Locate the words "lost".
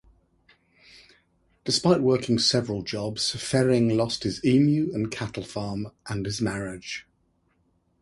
3.95-4.23